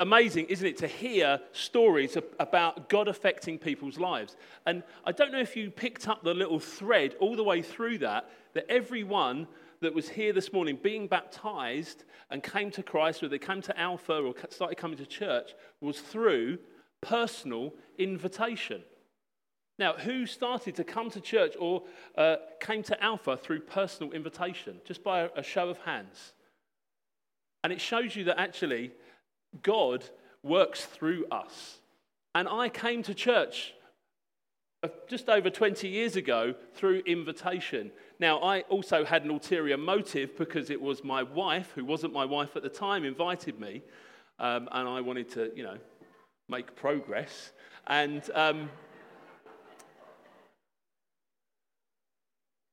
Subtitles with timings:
[0.00, 4.34] amazing, isn't it, to hear stories about God affecting people's lives.
[4.66, 7.98] And I don't know if you picked up the little thread all the way through
[7.98, 9.46] that, that everyone
[9.82, 13.78] that was here this morning being baptized and came to Christ, or they came to
[13.78, 16.58] Alpha or started coming to church, was through
[17.02, 18.82] personal invitation.
[19.78, 21.84] Now, who started to come to church or
[22.16, 24.80] uh, came to Alpha through personal invitation?
[24.84, 26.32] Just by a, a show of hands.
[27.64, 28.92] And it shows you that actually
[29.62, 30.04] God
[30.42, 31.78] works through us.
[32.34, 33.74] And I came to church
[34.82, 37.90] uh, just over 20 years ago through invitation.
[38.18, 42.24] Now, I also had an ulterior motive because it was my wife, who wasn't my
[42.24, 43.82] wife at the time, invited me.
[44.38, 45.76] Um, and I wanted to, you know,
[46.48, 47.52] make progress.
[47.86, 48.70] And um,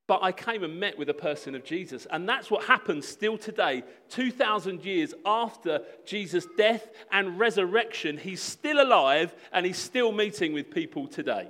[0.07, 2.07] But I came and met with a person of Jesus.
[2.09, 3.83] And that's what happens still today.
[4.09, 10.71] 2,000 years after Jesus' death and resurrection, he's still alive and he's still meeting with
[10.71, 11.49] people today.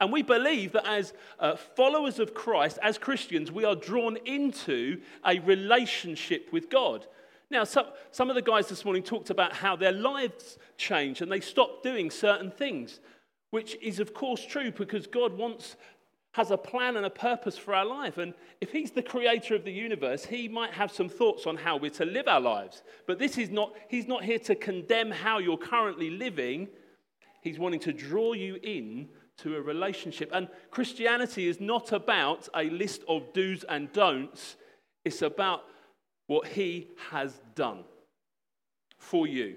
[0.00, 5.00] And we believe that as uh, followers of Christ, as Christians, we are drawn into
[5.26, 7.06] a relationship with God.
[7.50, 11.30] Now, some, some of the guys this morning talked about how their lives changed and
[11.30, 13.00] they stopped doing certain things,
[13.50, 15.76] which is, of course, true because God wants
[16.32, 18.18] has a plan and a purpose for our life.
[18.18, 21.76] And if He's the creator of the universe, He might have some thoughts on how
[21.76, 22.82] we're to live our lives.
[23.06, 26.68] But this is not, He's not here to condemn how you're currently living.
[27.42, 29.08] He's wanting to draw you in
[29.38, 30.30] to a relationship.
[30.32, 34.56] And Christianity is not about a list of do's and don'ts,
[35.04, 35.64] it's about
[36.26, 37.84] what He has done
[38.98, 39.56] for you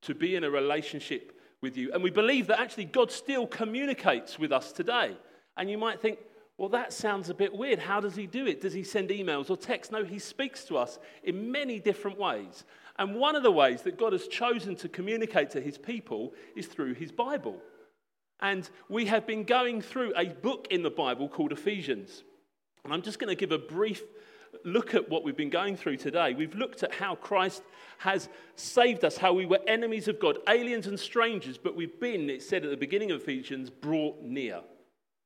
[0.00, 1.92] to be in a relationship with you.
[1.92, 5.16] And we believe that actually God still communicates with us today.
[5.56, 6.18] And you might think,
[6.58, 7.78] well, that sounds a bit weird.
[7.78, 8.60] How does he do it?
[8.60, 9.92] Does he send emails or texts?
[9.92, 12.64] No, he speaks to us in many different ways.
[12.98, 16.66] And one of the ways that God has chosen to communicate to his people is
[16.66, 17.60] through his Bible.
[18.40, 22.22] And we have been going through a book in the Bible called Ephesians.
[22.84, 24.02] And I'm just going to give a brief
[24.64, 26.34] look at what we've been going through today.
[26.34, 27.62] We've looked at how Christ
[27.98, 32.28] has saved us, how we were enemies of God, aliens and strangers, but we've been,
[32.28, 34.60] it said at the beginning of Ephesians, brought near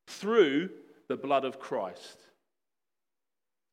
[0.06, 0.70] through
[1.08, 2.20] the blood of Christ.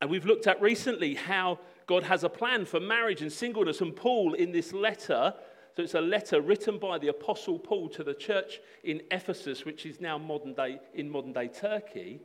[0.01, 3.81] And we've looked at recently how God has a plan for marriage and singleness.
[3.81, 5.33] And Paul, in this letter,
[5.75, 9.85] so it's a letter written by the Apostle Paul to the church in Ephesus, which
[9.85, 12.21] is now modern day, in modern day Turkey.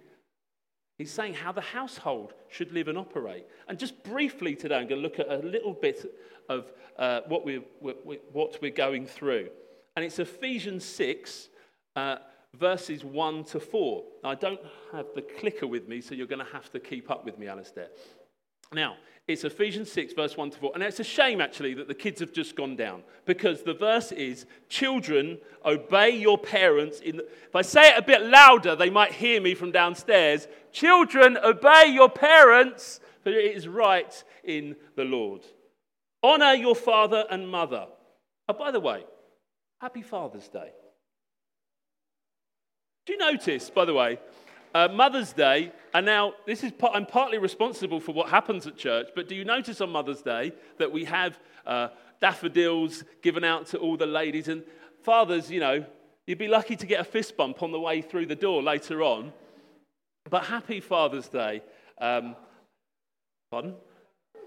[0.99, 3.47] He's saying how the household should live and operate.
[3.69, 6.05] And just briefly today, I'm going to look at a little bit
[6.49, 9.49] of uh, what, we're, what we're going through.
[9.97, 11.49] And it's Ephesians 6,
[11.97, 12.17] uh,
[12.57, 14.05] verses 1 to 4.
[14.23, 14.61] Now, I don't
[14.93, 17.47] have the clicker with me, so you're going to have to keep up with me,
[17.47, 17.89] Alistair.
[18.73, 20.71] Now, it's Ephesians 6, verse 1 to 4.
[20.75, 24.11] And it's a shame, actually, that the kids have just gone down because the verse
[24.13, 27.01] is Children, obey your parents.
[27.01, 27.25] In the...
[27.25, 30.49] If I say it a bit louder, they might hear me from downstairs.
[30.73, 35.43] Children, obey your parents, for it is right in the Lord.
[36.23, 37.87] Honor your father and mother.
[38.49, 39.05] Oh, by the way,
[39.81, 40.73] happy Father's Day.
[43.09, 44.19] Do you notice, by the way,
[44.75, 48.77] uh, Mother's Day, and now this is part, I'm partly responsible for what happens at
[48.77, 51.89] church, but do you notice on Mother's Day that we have uh,
[52.21, 54.63] daffodils given out to all the ladies and
[55.05, 55.51] fathers?
[55.51, 55.87] You know,
[56.27, 59.03] you'd be lucky to get a fist bump on the way through the door later
[59.03, 59.33] on.
[60.29, 61.63] But happy Father's Day.
[61.99, 62.37] Um,
[63.51, 63.75] pardon?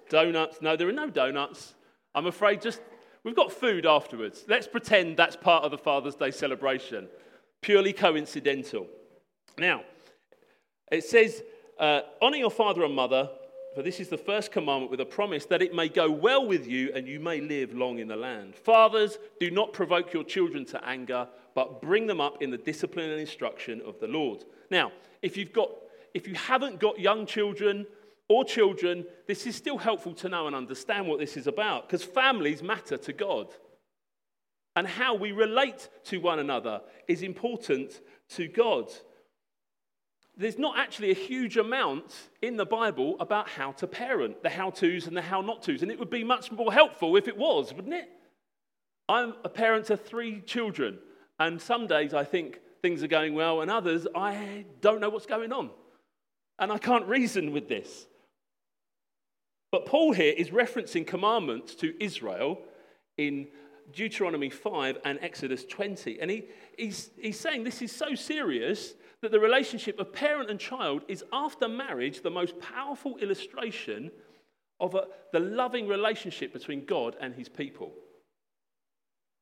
[0.07, 0.61] Donuts?
[0.61, 1.73] No, there are no donuts.
[2.13, 2.79] I'm afraid just
[3.23, 4.45] we've got food afterwards.
[4.47, 7.07] Let's pretend that's part of the Father's Day celebration
[7.61, 8.87] purely coincidental.
[9.57, 9.83] Now,
[10.91, 11.43] it says,
[11.79, 13.29] uh, Honor your father and mother,
[13.75, 16.67] for this is the first commandment with a promise that it may go well with
[16.67, 18.55] you and you may live long in the land.
[18.55, 23.09] Fathers, do not provoke your children to anger, but bring them up in the discipline
[23.09, 24.43] and instruction of the Lord.
[24.69, 25.69] Now, if you've got
[26.13, 27.87] if you haven't got young children
[28.27, 32.03] or children, this is still helpful to know and understand what this is about because
[32.03, 33.47] families matter to God
[34.75, 38.89] and how we relate to one another is important to God.
[40.37, 44.69] There's not actually a huge amount in the Bible about how to parent, the how
[44.69, 47.37] to's and the how not to's, and it would be much more helpful if it
[47.37, 48.09] was, wouldn't it?
[49.09, 50.99] I'm a parent of three children,
[51.37, 55.25] and some days I think things are going well, and others I don't know what's
[55.25, 55.69] going on.
[56.59, 58.07] And I can't reason with this.
[59.71, 62.61] But Paul here is referencing commandments to Israel
[63.17, 63.47] in
[63.93, 66.19] Deuteronomy 5 and Exodus 20.
[66.19, 66.45] And he,
[66.77, 71.23] he's, he's saying this is so serious that the relationship of parent and child is,
[71.31, 74.11] after marriage, the most powerful illustration
[74.79, 77.93] of a, the loving relationship between God and his people.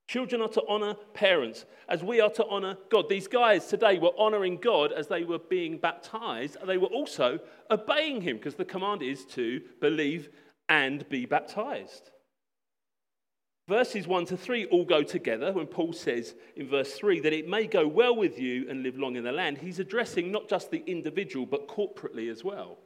[0.09, 3.07] Children are to honor parents as we are to honor God.
[3.07, 6.57] These guys today were honoring God as they were being baptized.
[6.65, 10.29] They were also obeying Him because the command is to believe
[10.67, 12.09] and be baptized.
[13.69, 17.47] Verses 1 to 3 all go together when Paul says in verse 3 that it
[17.47, 19.59] may go well with you and live long in the land.
[19.59, 22.79] He's addressing not just the individual but corporately as well.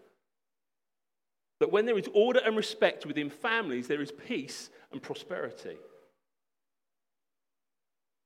[1.61, 5.77] That when there is order and respect within families, there is peace and prosperity.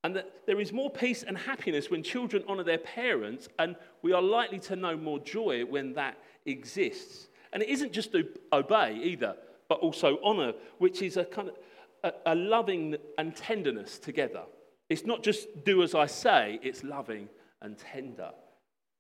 [0.04, 4.14] And that there is more peace and happiness when children honour their parents, and we
[4.14, 6.18] are likely to know more joy when that
[6.48, 7.28] exists.
[7.54, 9.36] And it isn't just to obey either,
[9.70, 11.56] but also honour, which is a kind of
[12.04, 14.44] a, a loving and tenderness together.
[14.90, 17.30] It's not just do as I say, it's loving
[17.62, 18.32] and tender.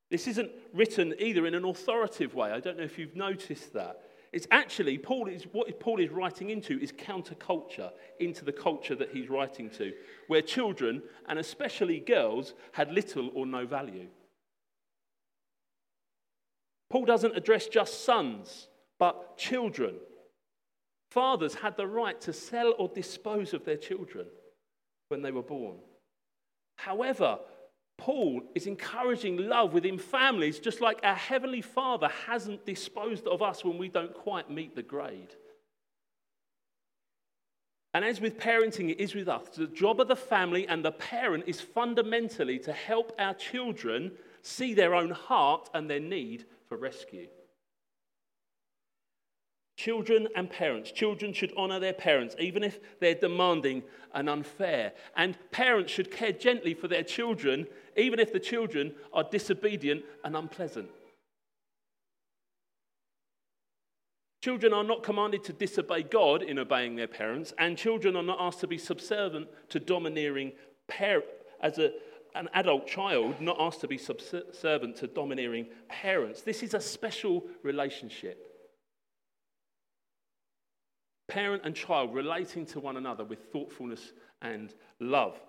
[0.10, 2.52] This isn't written either in an authoritative way.
[2.52, 4.02] I don't know if you've noticed that.
[4.34, 9.12] It's actually, Paul is, what Paul is writing into is counterculture, into the culture that
[9.12, 9.94] he's writing to,
[10.28, 14.08] where children, and especially girls, had little or no value.
[16.90, 18.68] Paul doesn't address just sons,
[19.00, 19.96] but children.
[21.12, 24.28] Fathers had the right to sell or dispose of their children
[25.10, 25.78] when they were born.
[26.78, 27.40] However,
[27.98, 33.66] Paul is encouraging love within families, just like our Heavenly Father hasn't disposed of us
[33.66, 35.34] when we don't quite meet the grade.
[37.94, 39.48] And as with parenting, it is with us.
[39.56, 44.12] The job of the family and the parent is fundamentally to help our children
[44.44, 47.28] see their own heart and their need for rescue.
[49.78, 50.92] Children and parents.
[50.92, 54.94] Children should honour their parents, even if they're demanding and unfair.
[55.16, 60.36] And parents should care gently for their children, even if the children are disobedient and
[60.36, 60.90] unpleasant.
[64.42, 68.38] Children are not commanded to disobey God in obeying their parents, and children are not
[68.40, 70.54] asked to be subservient to domineering
[70.88, 71.28] parents.
[71.62, 71.92] As a,
[72.34, 76.42] an adult child, not asked to be subservient to domineering parents.
[76.42, 78.47] This is a special relationship
[81.28, 85.40] parent and child relating to one another with thoughtfulness and love.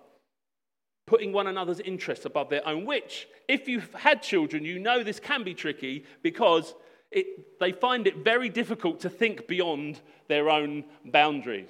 [1.07, 5.19] Putting one another's interests above their own, which, if you've had children, you know this
[5.19, 6.75] can be tricky because
[7.11, 11.69] it, they find it very difficult to think beyond their own boundaries.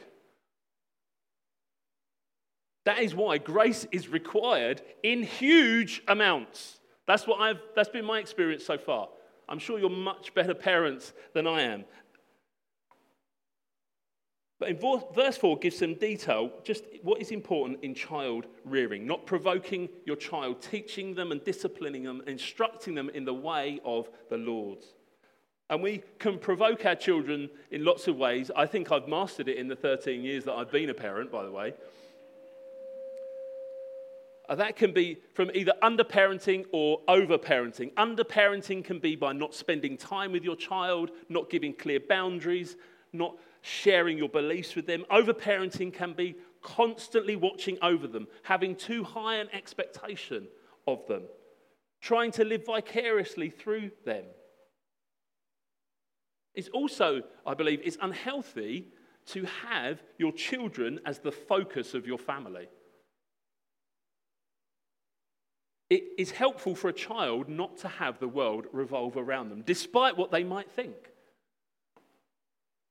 [2.85, 6.79] That is why grace is required in huge amounts.
[7.07, 9.09] That's, what I've, that's been my experience so far.
[9.47, 11.85] I'm sure you're much better parents than I am.
[14.59, 14.77] But in
[15.15, 20.17] verse 4 gives some detail, just what is important in child rearing, not provoking your
[20.17, 24.79] child, teaching them and disciplining them, instructing them in the way of the Lord.
[25.69, 28.51] And we can provoke our children in lots of ways.
[28.53, 31.45] I think I've mastered it in the 13 years that I've been a parent, by
[31.45, 31.73] the way.
[34.49, 37.93] Uh, that can be from either underparenting or overparenting.
[37.93, 42.75] Underparenting can be by not spending time with your child, not giving clear boundaries,
[43.13, 45.05] not sharing your beliefs with them.
[45.11, 50.47] Overparenting can be constantly watching over them, having too high an expectation
[50.87, 51.23] of them,
[52.01, 54.25] trying to live vicariously through them.
[56.55, 58.87] It's also, I believe, it's unhealthy
[59.27, 62.67] to have your children as the focus of your family.
[65.89, 70.17] It is helpful for a child not to have the world revolve around them, despite
[70.17, 70.95] what they might think.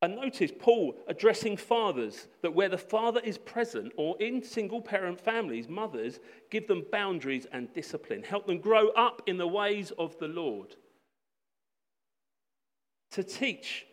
[0.01, 5.21] And notice Paul addressing fathers that where the father is present or in single parent
[5.21, 10.17] families, mothers give them boundaries and discipline, help them grow up in the ways of
[10.19, 10.77] the Lord.
[13.13, 13.87] To teach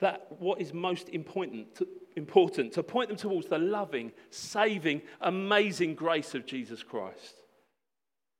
[0.00, 1.86] that what is most important to,
[2.16, 7.42] important, to point them towards the loving, saving, amazing grace of Jesus Christ.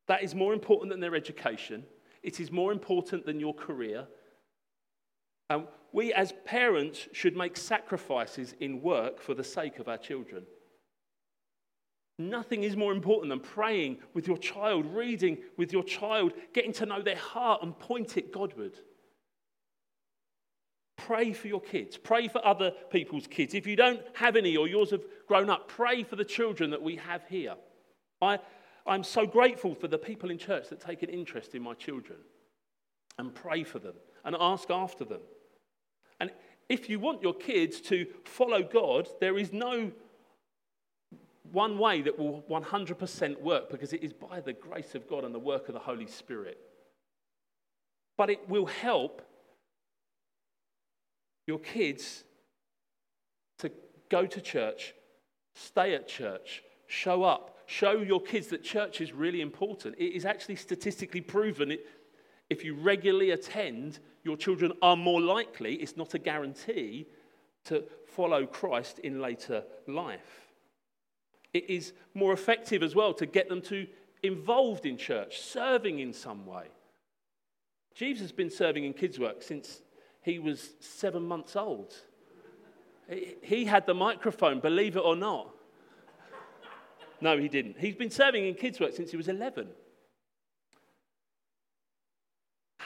[0.08, 1.84] That is more important than their education.
[2.22, 4.06] It is more important than your career.
[5.50, 10.44] And we as parents should make sacrifices in work for the sake of our children.
[12.18, 16.86] Nothing is more important than praying with your child, reading with your child, getting to
[16.86, 18.78] know their heart and point it Godward.
[20.96, 21.98] Pray for your kids.
[21.98, 23.54] Pray for other people's kids.
[23.54, 26.82] If you don't have any or yours have grown up, pray for the children that
[26.82, 27.54] we have here.
[28.22, 28.38] I,
[28.86, 32.18] I'm so grateful for the people in church that take an interest in my children
[33.18, 35.20] and pray for them and ask after them.
[36.20, 36.30] And
[36.68, 39.92] if you want your kids to follow God, there is no
[41.52, 45.34] one way that will 100% work because it is by the grace of God and
[45.34, 46.58] the work of the Holy Spirit.
[48.16, 49.22] But it will help
[51.46, 52.24] your kids
[53.58, 53.70] to
[54.10, 54.94] go to church,
[55.54, 57.58] stay at church, Show up.
[57.66, 59.96] Show your kids that church is really important.
[59.98, 61.72] It is actually statistically proven.
[61.72, 61.86] It,
[62.48, 67.06] if you regularly attend, your children are more likely, it's not a guarantee,
[67.64, 70.48] to follow Christ in later life.
[71.52, 73.86] It is more effective as well to get them to
[74.22, 76.66] involved in church, serving in some way.
[77.94, 79.82] Jesus has been serving in kids' work since
[80.22, 81.94] he was seven months old.
[83.42, 85.54] He had the microphone, believe it or not.
[87.20, 87.78] No, he didn't.
[87.78, 89.68] He's been serving in kids' work since he was 11.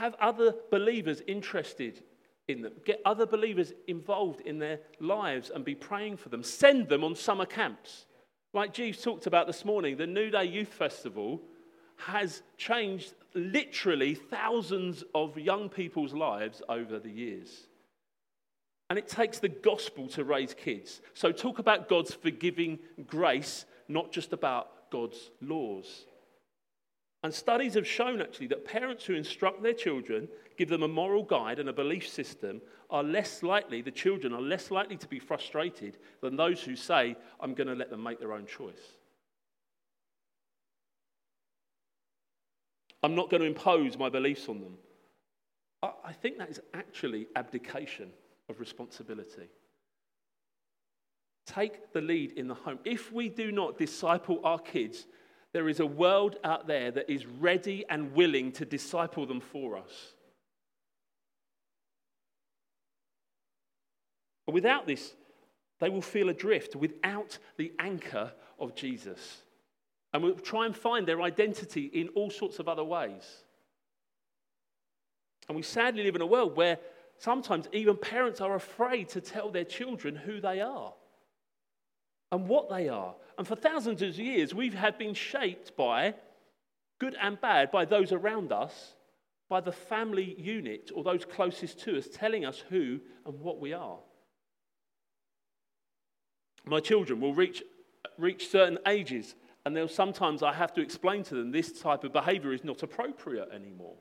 [0.00, 2.02] Have other believers interested
[2.48, 2.72] in them.
[2.86, 6.42] Get other believers involved in their lives and be praying for them.
[6.42, 8.06] Send them on summer camps.
[8.54, 11.42] Like Jeeves talked about this morning, the New Day Youth Festival
[11.96, 17.68] has changed literally thousands of young people's lives over the years.
[18.88, 21.02] And it takes the gospel to raise kids.
[21.12, 26.06] So, talk about God's forgiving grace, not just about God's laws.
[27.22, 31.22] And studies have shown actually that parents who instruct their children, give them a moral
[31.22, 35.18] guide and a belief system, are less likely, the children are less likely to be
[35.18, 38.96] frustrated than those who say, I'm going to let them make their own choice.
[43.02, 44.76] I'm not going to impose my beliefs on them.
[45.82, 48.10] I think that is actually abdication
[48.50, 49.48] of responsibility.
[51.46, 52.78] Take the lead in the home.
[52.84, 55.06] If we do not disciple our kids
[55.52, 59.76] there is a world out there that is ready and willing to disciple them for
[59.76, 60.14] us.
[64.46, 65.14] But without this,
[65.80, 69.42] they will feel adrift without the anchor of Jesus.
[70.12, 73.44] And will try and find their identity in all sorts of other ways.
[75.48, 76.78] And we sadly live in a world where
[77.18, 80.92] sometimes even parents are afraid to tell their children who they are
[82.32, 83.14] and what they are.
[83.38, 86.14] And for thousands of years, we have had been shaped by,
[86.98, 88.94] good and bad, by those around us,
[89.48, 93.72] by the family unit or those closest to us telling us who and what we
[93.72, 93.98] are.
[96.64, 97.62] My children will reach,
[98.16, 99.34] reach certain ages,
[99.64, 102.82] and they'll sometimes I have to explain to them this type of behavior is not
[102.82, 103.96] appropriate anymore.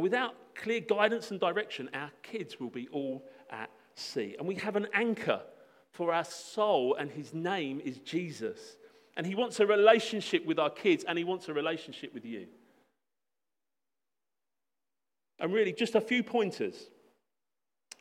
[0.00, 4.36] Without clear guidance and direction, our kids will be all at sea.
[4.38, 5.42] And we have an anchor
[5.92, 8.76] for our soul, and his name is Jesus.
[9.16, 12.46] And he wants a relationship with our kids, and he wants a relationship with you.
[15.40, 16.90] And really, just a few pointers.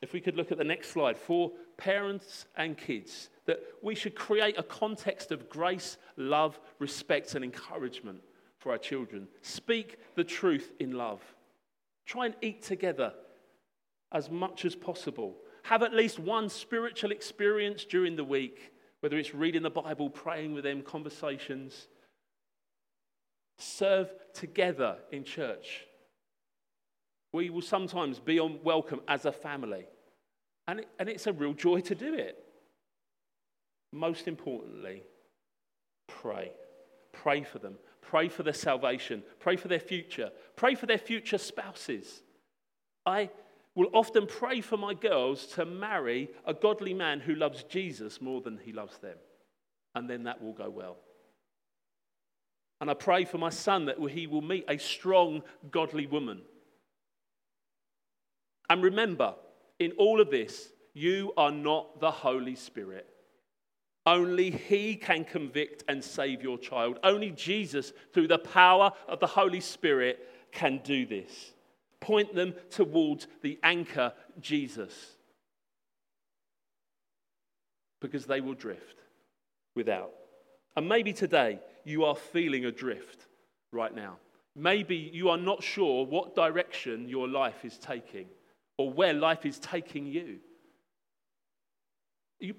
[0.02, 4.16] If we could look at the next slide for parents and kids, that we should
[4.16, 8.22] create a context of grace, love, respect, and encouragement
[8.60, 9.28] for our children.
[9.42, 11.22] Speak the truth in love.
[12.06, 13.14] Try and eat together
[14.12, 15.36] as much as possible.
[15.68, 18.72] Have at least one spiritual experience during the week,
[19.02, 21.90] whether it's reading the Bible, praying with them, conversations.
[23.58, 25.86] Serve together in church.
[27.34, 29.88] We will sometimes be on welcome as a family,
[30.70, 32.42] and, it, and it's a real joy to do it.
[33.92, 35.04] Most importantly,
[36.08, 36.54] pray.
[37.12, 37.76] Pray for them.
[38.02, 39.22] Pray for their salvation.
[39.42, 40.32] Pray for their future.
[40.56, 42.22] Pray for their future spouses.
[43.06, 43.32] I
[43.78, 48.42] will often pray for my girls to marry a godly man who loves Jesus more
[48.42, 49.18] than he loves them.
[49.94, 50.98] And then that will go well.
[52.82, 56.42] And I pray for my son that he will meet a strong, godly woman.
[58.68, 59.36] And remember,
[59.78, 63.08] in all of this, you are not the Holy Spirit.
[64.08, 66.98] Only He can convict and save your child.
[67.04, 71.54] Only Jesus, through the power of the Holy Spirit, can do this.
[72.00, 74.94] Point them towards the anchor, Jesus.
[78.02, 79.02] Because they will drift
[79.76, 80.12] without.
[80.76, 83.26] And maybe today you are feeling adrift
[83.72, 84.18] right now.
[84.56, 88.28] Maybe you are not sure what direction your life is taking
[88.78, 90.40] or where life is taking you.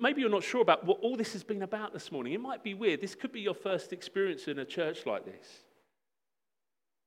[0.01, 2.33] Maybe you're not sure about what all this has been about this morning.
[2.33, 3.01] It might be weird.
[3.01, 5.47] This could be your first experience in a church like this.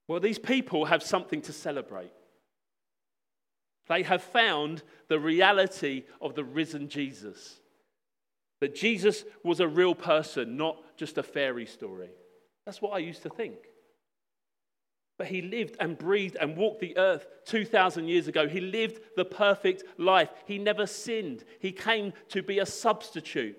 [0.07, 2.11] Well, these people have something to celebrate.
[3.91, 7.60] They have found the reality of the risen Jesus.
[8.62, 12.10] That Jesus was a real person, not just a fairy story.
[12.65, 13.57] That's what I used to think.
[15.17, 18.48] But he lived and breathed and walked the earth 2,000 years ago.
[18.48, 20.29] He lived the perfect life.
[20.45, 21.43] He never sinned.
[21.60, 23.57] He came to be a substitute.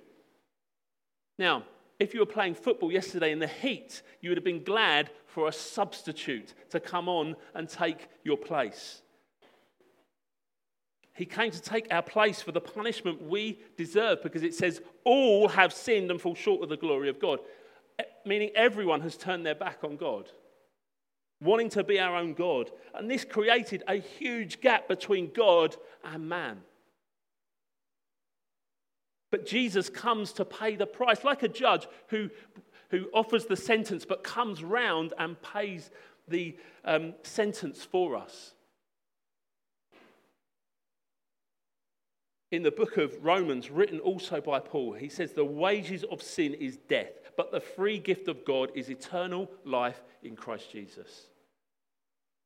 [1.38, 1.64] Now,
[1.98, 5.46] if you were playing football yesterday in the heat, you would have been glad for
[5.46, 9.02] a substitute to come on and take your place.
[11.14, 15.48] He came to take our place for the punishment we deserve because it says, All
[15.48, 17.40] have sinned and fall short of the glory of God,
[18.24, 20.30] meaning everyone has turned their back on God,
[21.40, 22.70] wanting to be our own God.
[22.94, 26.62] And this created a huge gap between God and man.
[29.30, 32.30] But Jesus comes to pay the price, like a judge who,
[32.90, 35.90] who offers the sentence but comes round and pays
[36.28, 38.54] the um, sentence for us.
[42.52, 46.52] In the book of Romans, written also by Paul, he says, The wages of sin
[46.52, 51.28] is death, but the free gift of God is eternal life in Christ Jesus.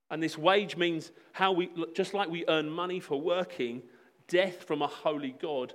[0.09, 3.83] And this wage means how we, just like we earn money for working,
[4.29, 5.75] death from a holy God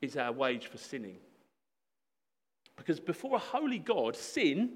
[0.00, 1.18] is our wage for sinning.
[2.76, 4.72] Because before a holy God, sin,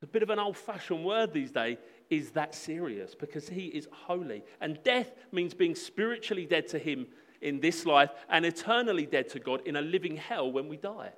[0.00, 1.76] a bit of an old fashioned word these days,
[2.08, 4.42] is that serious because he is holy.
[4.62, 7.08] And death means being spiritually dead to him
[7.42, 11.12] in this life and eternally dead to God in a living hell when we die.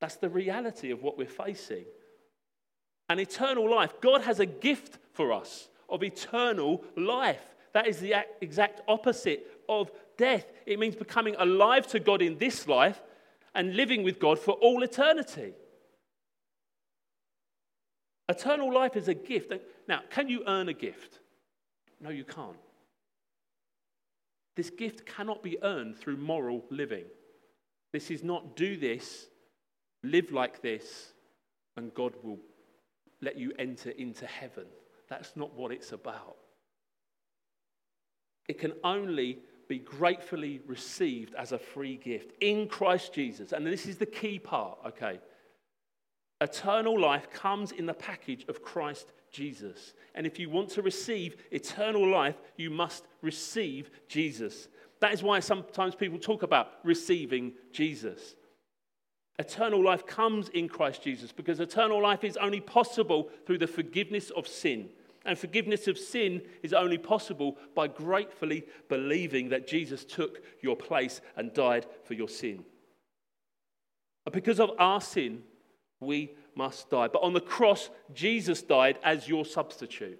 [0.00, 1.84] That's the reality of what we're facing.
[3.08, 7.44] An eternal life, God has a gift for us of eternal life.
[7.72, 10.46] That is the exact opposite of death.
[10.66, 13.00] It means becoming alive to God in this life
[13.54, 15.52] and living with God for all eternity.
[18.28, 19.52] Eternal life is a gift.
[19.88, 21.18] Now, can you earn a gift?
[22.00, 22.56] No, you can't.
[24.60, 27.06] This gift cannot be earned through moral living.
[27.94, 29.26] This is not do this,
[30.02, 31.14] live like this,
[31.78, 32.40] and God will
[33.22, 34.66] let you enter into heaven.
[35.08, 36.36] That's not what it's about.
[38.50, 43.52] It can only be gratefully received as a free gift in Christ Jesus.
[43.52, 45.20] And this is the key part, okay?
[46.40, 49.94] Eternal life comes in the package of Christ Jesus.
[50.14, 54.68] And if you want to receive eternal life, you must receive Jesus.
[55.00, 58.36] That is why sometimes people talk about receiving Jesus.
[59.38, 64.30] Eternal life comes in Christ Jesus because eternal life is only possible through the forgiveness
[64.30, 64.90] of sin.
[65.24, 71.20] And forgiveness of sin is only possible by gratefully believing that Jesus took your place
[71.36, 72.64] and died for your sin.
[74.32, 75.42] because of our sin,
[76.00, 77.08] we must die.
[77.08, 80.18] But on the cross, Jesus died as your substitute.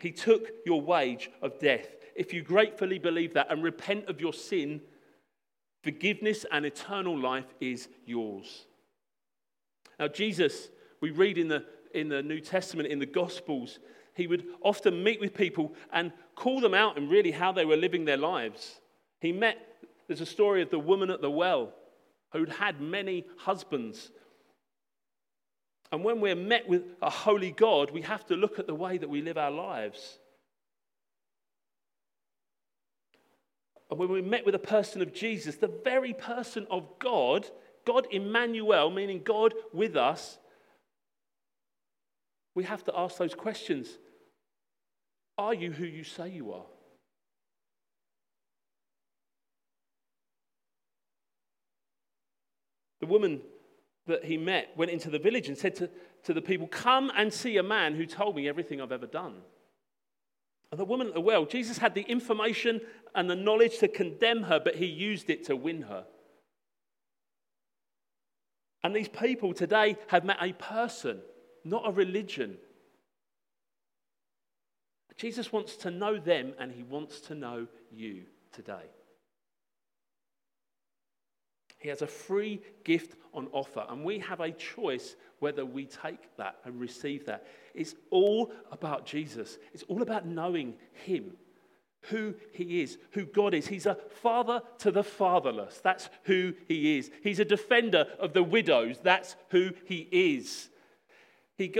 [0.00, 1.86] He took your wage of death.
[2.14, 4.80] If you gratefully believe that and repent of your sin,
[5.82, 8.66] forgiveness and eternal life is yours.
[9.98, 10.68] Now, Jesus,
[11.00, 13.78] we read in the, in the New Testament, in the Gospels,
[14.14, 17.76] he would often meet with people and call them out and really how they were
[17.76, 18.80] living their lives.
[19.20, 19.58] He met,
[20.06, 21.72] there's a story of the woman at the well
[22.32, 24.10] who'd had many husbands
[25.90, 28.98] and when we're met with a holy God, we have to look at the way
[28.98, 30.18] that we live our lives.
[33.90, 37.46] And when we're met with a person of Jesus, the very person of God,
[37.86, 40.36] God Emmanuel, meaning God with us,
[42.54, 43.88] we have to ask those questions
[45.38, 46.66] Are you who you say you are?
[53.08, 53.40] Woman
[54.06, 55.90] that he met went into the village and said to,
[56.24, 59.36] to the people, Come and see a man who told me everything I've ever done.
[60.70, 62.80] And the woman at the well, Jesus had the information
[63.14, 66.04] and the knowledge to condemn her, but he used it to win her.
[68.84, 71.20] And these people today have met a person,
[71.64, 72.58] not a religion.
[75.16, 78.84] Jesus wants to know them and he wants to know you today.
[81.78, 86.36] He has a free gift on offer, and we have a choice whether we take
[86.36, 87.46] that and receive that.
[87.74, 91.36] It's all about Jesus, it's all about knowing Him,
[92.02, 93.68] who He is, who God is.
[93.68, 97.12] He's a father to the fatherless, that's who He is.
[97.22, 100.70] He's a defender of the widows, that's who He is.
[101.56, 101.74] He,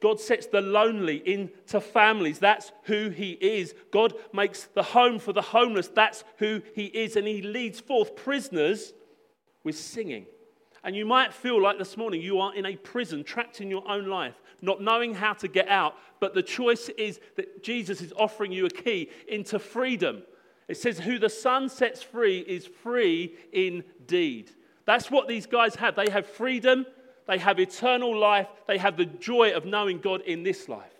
[0.00, 2.38] God sets the lonely into families.
[2.38, 3.74] That's who He is.
[3.90, 5.88] God makes the home for the homeless.
[5.88, 7.16] That's who He is.
[7.16, 8.92] And He leads forth prisoners
[9.64, 10.26] with singing.
[10.84, 13.88] And you might feel like this morning you are in a prison, trapped in your
[13.90, 15.94] own life, not knowing how to get out.
[16.20, 20.22] But the choice is that Jesus is offering you a key into freedom.
[20.68, 24.50] It says, Who the Son sets free is free indeed.
[24.84, 25.96] That's what these guys have.
[25.96, 26.84] They have freedom,
[27.26, 30.90] they have eternal life, they have the joy of knowing God in this life.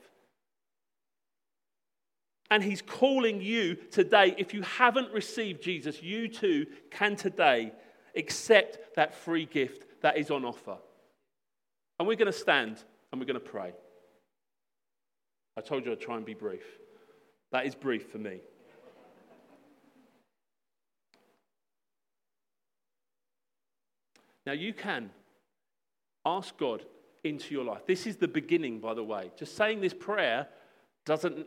[2.50, 4.35] And He's calling you today.
[4.38, 7.72] If you haven't received Jesus, you too can today
[8.16, 10.77] Accept that free gift that is on offer.
[11.98, 13.72] And we're going to stand and we're going to pray.
[15.57, 16.64] I told you I'd try and be brief.
[17.53, 18.40] That is brief for me.
[24.46, 25.11] Now, you can
[26.27, 26.85] ask God
[27.22, 27.87] into your life.
[27.87, 29.31] This is the beginning, by the way.
[29.38, 30.48] Just saying this prayer
[31.07, 31.46] doesn't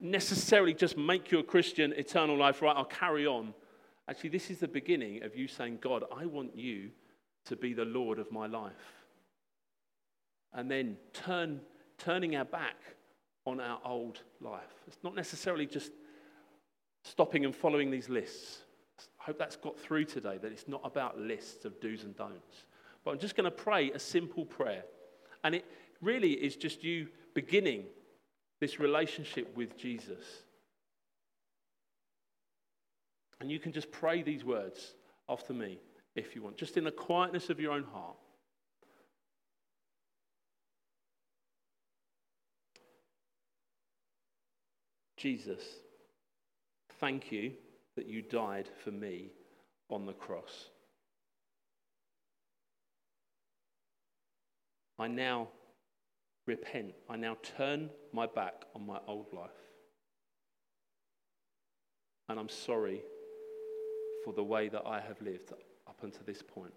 [0.00, 2.76] necessarily just make you a Christian, eternal life, right?
[2.76, 3.54] I'll carry on.
[4.08, 6.90] Actually, this is the beginning of you saying, God, I want you
[7.46, 8.72] to be the Lord of my life.
[10.52, 11.60] And then turn,
[11.98, 12.76] turning our back
[13.44, 14.62] on our old life.
[14.86, 15.92] It's not necessarily just
[17.04, 18.58] stopping and following these lists.
[19.20, 22.64] I hope that's got through today, that it's not about lists of do's and don'ts.
[23.04, 24.84] But I'm just going to pray a simple prayer.
[25.44, 25.64] And it
[26.00, 27.84] really is just you beginning
[28.60, 30.24] this relationship with Jesus.
[33.40, 34.94] And you can just pray these words
[35.28, 35.78] after me
[36.14, 38.16] if you want, just in the quietness of your own heart.
[45.16, 45.62] Jesus,
[47.00, 47.52] thank you
[47.96, 49.32] that you died for me
[49.90, 50.66] on the cross.
[54.98, 55.48] I now
[56.46, 56.94] repent.
[57.08, 59.50] I now turn my back on my old life.
[62.28, 63.02] And I'm sorry
[64.26, 65.52] for the way that I have lived
[65.86, 66.74] up until this point.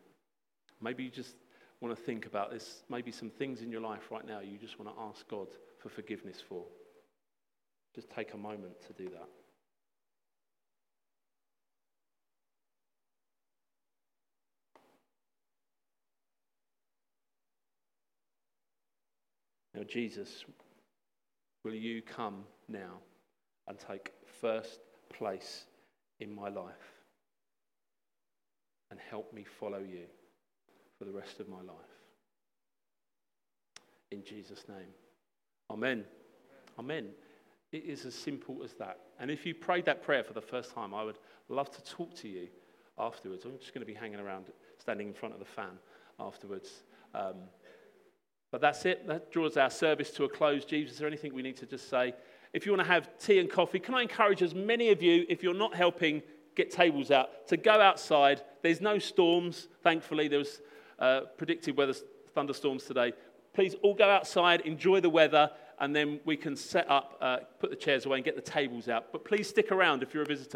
[0.80, 1.34] Maybe you just
[1.82, 4.78] want to think about this, maybe some things in your life right now you just
[4.80, 5.48] want to ask God
[5.80, 6.64] for forgiveness for.
[7.96, 9.28] Just take a moment to do that.
[19.74, 20.46] Now, Jesus,
[21.64, 23.00] will you come now
[23.68, 25.64] and take first place
[26.20, 26.99] in my life
[28.92, 30.06] and help me follow you
[30.98, 31.76] for the rest of my life?
[34.12, 34.94] In Jesus' name.
[35.70, 36.04] Amen.
[36.78, 37.10] Amen.
[37.72, 38.98] It is as simple as that.
[39.20, 42.16] And if you prayed that prayer for the first time, I would love to talk
[42.16, 42.48] to you
[42.98, 43.46] afterwards.
[43.46, 44.46] I'm just going to be hanging around,
[44.80, 45.78] standing in front of the fan
[46.20, 46.84] afterwards.
[47.14, 47.36] Um,
[48.52, 49.08] but that's it.
[49.08, 50.66] That draws our service to a close.
[50.66, 52.16] Jesus, is there anything we need to just say?
[52.54, 55.26] If you want to have tea and coffee, can I encourage as many of you,
[55.30, 56.24] if you're not helping
[56.60, 58.42] get tables out, to go outside?
[58.62, 60.28] There's no storms, thankfully.
[60.28, 60.62] There was
[61.00, 61.96] uh, predicted weather
[62.36, 63.14] thunderstorms today.
[63.54, 67.70] Please all go outside, enjoy the weather, and then we can set up, uh, put
[67.70, 69.12] the chairs away, and get the tables out.
[69.12, 70.48] But please stick around if you're a visitor.